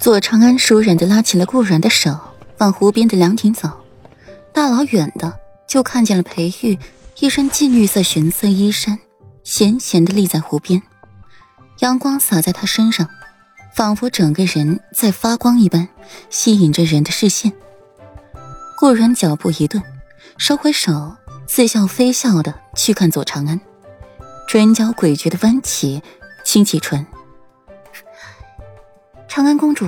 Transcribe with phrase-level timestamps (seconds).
[0.00, 2.18] 左长安熟稔的拉起了顾软的手，
[2.56, 3.70] 往湖边的凉亭走。
[4.50, 5.38] 大老远的
[5.68, 6.78] 就看见了裴玉
[7.18, 8.98] 一身金绿色玄色衣衫，
[9.44, 10.82] 闲闲的立在湖边，
[11.80, 13.10] 阳光洒在他身上，
[13.74, 15.86] 仿佛整个人在发光一般，
[16.30, 17.52] 吸引着人的视线。
[18.78, 19.82] 顾然脚步一顿，
[20.38, 21.14] 收回手，
[21.46, 23.60] 似笑非笑的去看左长安，
[24.48, 26.02] 唇角诡谲的弯起，
[26.42, 27.06] 轻启唇。
[29.32, 29.86] 长安公主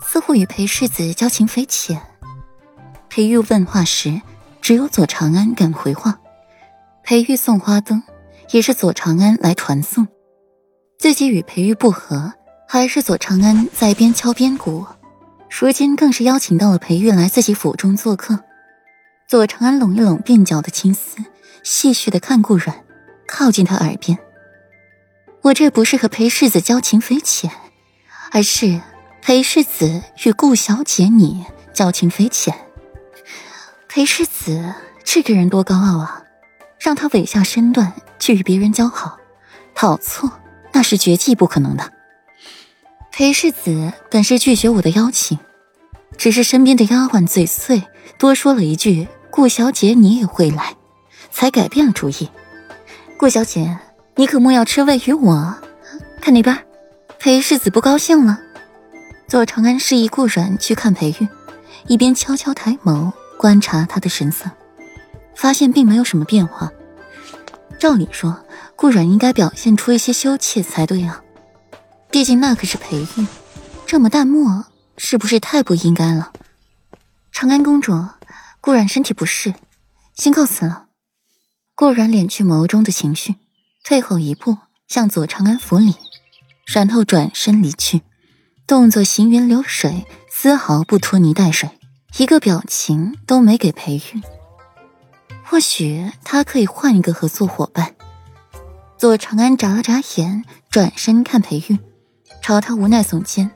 [0.00, 2.00] 似乎与裴世子交情匪浅。
[3.08, 4.22] 裴玉问话时，
[4.62, 6.20] 只有左长安敢回话。
[7.02, 8.00] 裴玉送花灯，
[8.52, 10.06] 也是左长安来传送。
[11.00, 12.32] 自己与裴玉不和，
[12.68, 14.86] 还是左长安在边敲边鼓。
[15.50, 18.38] 如今更是邀请到了裴玉来自己府中做客。
[19.28, 21.16] 左长安拢一拢鬓角的青丝，
[21.64, 22.84] 细细的看顾软，
[23.26, 24.16] 靠近他耳边
[25.42, 27.50] ：“我这不是和裴世子交情匪浅。”
[28.34, 28.80] 而是
[29.22, 32.52] 裴世子与顾小姐你交情匪浅。
[33.88, 36.24] 裴世子这个人多高傲啊，
[36.80, 39.18] 让他委下身段去与别人交好，
[39.72, 40.32] 讨错
[40.72, 41.92] 那是绝技不可能的。
[43.12, 45.38] 裴世子本是拒绝我的邀请，
[46.18, 47.84] 只是身边的丫鬟嘴碎，
[48.18, 50.74] 多说了一句“顾小姐你也会来”，
[51.30, 52.28] 才改变了主意。
[53.16, 53.78] 顾小姐，
[54.16, 55.54] 你可莫要吃味于我。
[56.20, 56.66] 看那边。
[57.24, 58.38] 裴世子不高兴了，
[59.26, 61.26] 左长安示意顾软去看裴玉，
[61.86, 64.50] 一边悄悄抬眸观察他的神色，
[65.34, 66.70] 发现并没有什么变化。
[67.78, 68.44] 照理说，
[68.76, 71.22] 顾软应该表现出一些羞怯才对啊，
[72.10, 73.26] 毕竟那可是裴玉，
[73.86, 74.66] 这么淡漠
[74.98, 76.30] 是不是太不应该了？
[77.32, 78.06] 长安公主，
[78.60, 79.54] 顾软身体不适，
[80.14, 80.88] 先告辞了。
[81.74, 83.36] 顾软敛去眸中的情绪，
[83.82, 85.94] 退后一步向左长安扶礼。
[86.64, 88.02] 然后转身离去，
[88.66, 91.68] 动作行云流水，丝毫不拖泥带水，
[92.16, 94.22] 一个表情都没给裴玉。
[95.44, 97.94] 或许他可以换一个合作伙伴。
[98.96, 101.78] 左长安眨了眨眼，转身看裴玉，
[102.42, 103.50] 朝他无奈耸肩。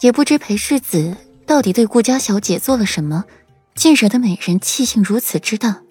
[0.00, 3.24] 也不知裴世子到底对顾家小姐做了什么，
[3.76, 5.82] 竟惹得美人气性如此之大，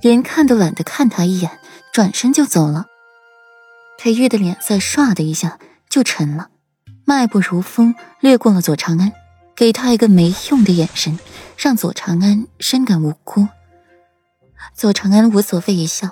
[0.00, 1.50] 连看都懒得看他一眼，
[1.92, 2.86] 转身就走了。
[4.02, 5.58] 裴玉的脸色唰的一下
[5.90, 6.48] 就沉了，
[7.04, 9.12] 迈步如风掠过了左长安，
[9.54, 11.18] 给他一个没用的眼神，
[11.58, 13.46] 让左长安深感无辜。
[14.74, 16.08] 左长安无所谓一笑，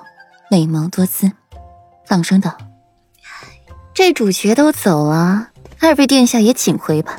[0.50, 1.32] 美眸多姿，
[2.08, 2.58] 朗声道
[3.94, 5.48] ：“这主角都走了，
[5.80, 7.18] 二位殿下也请回吧，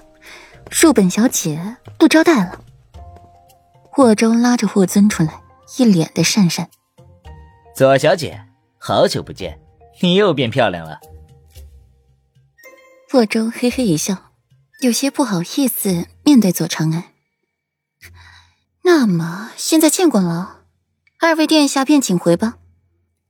[0.69, 2.62] 恕本小姐不招待了。”
[3.90, 5.41] 霍州拉着霍尊出来，
[5.80, 6.68] 一脸的讪讪
[7.75, 8.46] ：“左小姐，
[8.78, 9.59] 好久不见。”
[10.01, 10.99] 你又变漂亮了。
[13.11, 14.31] 霍州嘿嘿一笑，
[14.81, 17.05] 有些不好意思面对左长安。
[18.83, 20.61] 那么现在见过了，
[21.19, 22.57] 二位殿下便请回吧。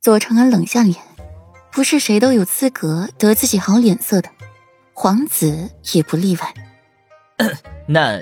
[0.02, 0.97] 左长安冷下脸，
[1.72, 4.29] 不是谁都有资格得自己好脸色的，
[4.94, 6.53] 皇子也不例外。
[7.88, 8.22] 那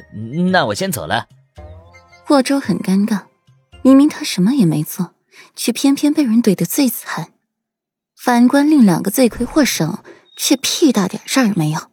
[0.52, 1.28] 那我先走了。
[2.25, 3.24] 霍州很尴尬，
[3.81, 5.13] 明明他什么也没做，
[5.56, 7.34] 却偏偏被人怼得最惨。
[8.18, 10.04] 反观另两个罪魁祸首，
[10.36, 11.92] 却屁大点事儿没有。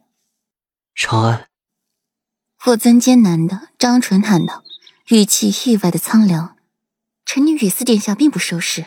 [0.95, 1.47] 长安，
[2.57, 4.63] 霍尊艰难的张唇喊道，
[5.09, 6.57] 语气意外的苍凉。
[7.25, 8.85] 臣女与四殿下并不熟识，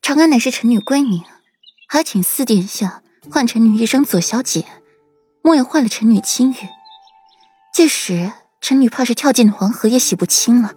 [0.00, 1.22] 长安乃是臣女闺女，
[1.88, 4.64] 还请四殿下唤臣女一声左小姐，
[5.42, 6.56] 莫要坏了臣女清誉。
[7.74, 10.74] 届时臣女怕是跳进黄河也洗不清了。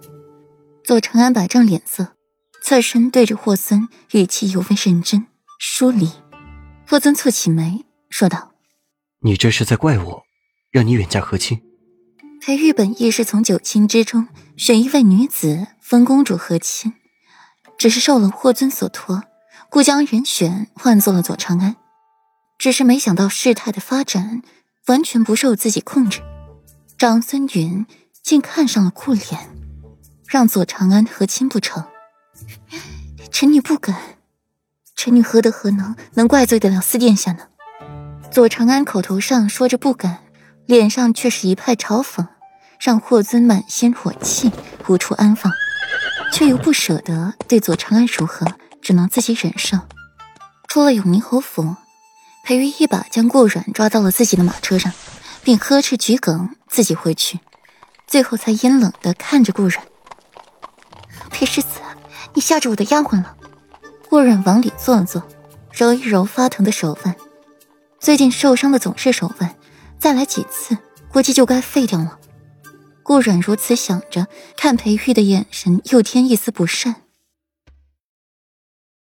[0.84, 2.16] 左长安摆正脸色，
[2.60, 5.28] 侧身对着霍尊，语气尤为认真。
[5.58, 6.10] 疏离，
[6.88, 8.52] 霍尊蹙起眉，说道
[9.20, 10.22] ：“你这是在怪我，
[10.70, 11.62] 让你远嫁和亲？”
[12.40, 16.92] 裴玉本意是从九卿之中选一位女子封公主和亲，
[17.78, 19.22] 只是受了霍尊所托，
[19.70, 21.76] 故将人选换做了左长安。
[22.58, 24.42] 只是没想到事态的发展
[24.86, 26.20] 完全不受自己控制，
[26.98, 27.86] 长孙云
[28.22, 29.38] 竟看上了顾琏，
[30.28, 31.84] 让左长安和亲不成？
[33.32, 34.18] 臣女不敢。
[35.04, 37.40] 臣女何德何能，能怪罪得了四殿下呢？
[38.30, 40.20] 左长安口头上说着不敢，
[40.64, 42.26] 脸上却是一派嘲讽，
[42.80, 44.50] 让霍尊满心火气，
[44.88, 45.52] 无处安放，
[46.32, 48.46] 却又不舍得对左长安如何，
[48.80, 49.76] 只能自己忍受。
[50.68, 51.76] 出了永宁侯府，
[52.42, 54.90] 裴玉一把将顾软抓到了自己的马车上，
[55.42, 57.40] 并呵斥桔梗自己回去，
[58.06, 59.84] 最后才阴冷的看着顾软
[61.28, 61.82] ：“裴世子，
[62.32, 63.36] 你吓着我的丫鬟了。”
[64.14, 65.24] 顾软往里坐了坐，
[65.72, 67.16] 揉一揉发疼的手腕。
[67.98, 69.56] 最近受伤的总是手腕，
[69.98, 70.78] 再来几次
[71.08, 72.20] 估计就该废掉了。
[73.02, 76.94] 顾软如此想着，看裴玉的眼神又添一丝不善。